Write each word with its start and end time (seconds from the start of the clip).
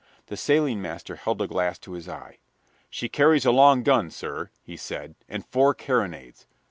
The 0.29 0.35
sailing 0.35 0.81
master 0.81 1.15
held 1.15 1.43
a 1.43 1.47
glass 1.47 1.77
to 1.77 1.91
his 1.91 2.09
eye. 2.09 2.39
"She 2.89 3.07
carries 3.07 3.45
a 3.45 3.51
long 3.51 3.83
gun, 3.83 4.09
sir," 4.09 4.49
he 4.63 4.75
said, 4.75 5.13
"and 5.29 5.45
four 5.45 5.75
carronades. 5.75 6.47